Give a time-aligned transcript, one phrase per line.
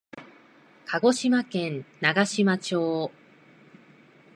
[0.87, 3.11] 鹿児島県長島町